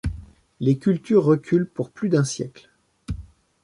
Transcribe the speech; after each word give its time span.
Les 0.59 0.79
cultures 0.79 1.23
reculent 1.25 1.69
pour 1.69 1.91
plus 1.91 2.09
d'un 2.09 2.23
siècle. 2.23 2.71